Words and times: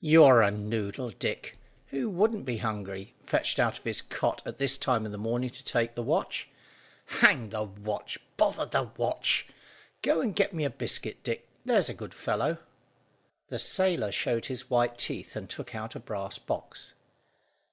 "You're 0.00 0.42
a 0.42 0.52
noodle, 0.52 1.10
Dick. 1.10 1.58
Who 1.86 2.08
wouldn't 2.08 2.44
be 2.46 2.58
hungry, 2.58 3.16
fetched 3.26 3.58
out 3.58 3.78
of 3.80 3.82
his 3.82 4.00
cot 4.00 4.40
at 4.46 4.58
this 4.58 4.76
time 4.78 5.04
of 5.04 5.10
the 5.10 5.18
morning 5.18 5.50
to 5.50 5.64
take 5.64 5.96
the 5.96 6.04
watch. 6.04 6.48
Hang 7.06 7.48
the 7.48 7.64
watch! 7.64 8.16
Bother 8.36 8.64
the 8.66 8.92
watch! 8.96 9.48
Go 10.02 10.20
and 10.20 10.36
get 10.36 10.54
me 10.54 10.62
a 10.64 10.70
biscuit, 10.70 11.24
Dick, 11.24 11.48
there's 11.64 11.88
a 11.88 11.94
good 11.94 12.14
fellow." 12.14 12.58
The 13.48 13.58
sailor 13.58 14.12
showed 14.12 14.46
his 14.46 14.70
white 14.70 14.96
teeth, 14.96 15.34
and 15.34 15.50
took 15.50 15.74
out 15.74 15.96
a 15.96 15.98
brass 15.98 16.38
box. 16.38 16.94